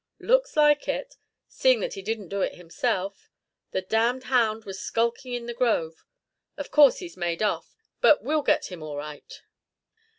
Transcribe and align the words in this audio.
"Looks 0.17 0.57
like 0.57 0.87
it, 0.87 1.17
seeing 1.47 1.79
that 1.81 1.93
he 1.93 2.01
didn't 2.01 2.29
do 2.29 2.41
it 2.41 2.55
himself. 2.55 3.29
The 3.69 3.83
damned 3.83 4.23
hound 4.23 4.65
was 4.65 4.81
skulking 4.81 5.33
in 5.33 5.45
the 5.45 5.53
grove. 5.53 6.03
Of 6.57 6.71
course 6.71 6.97
he's 6.97 7.15
made 7.15 7.43
off, 7.43 7.75
but 7.99 8.23
we'll 8.23 8.41
get 8.41 8.71
him 8.71 8.81
all 8.81 8.97
right." 8.97 9.31